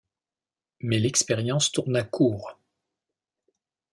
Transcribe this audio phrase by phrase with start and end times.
[0.79, 2.57] Mais l'expérience tourna court.